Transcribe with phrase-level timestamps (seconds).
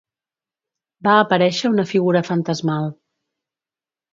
[1.07, 2.91] Va aparèixer una figura fantasmal.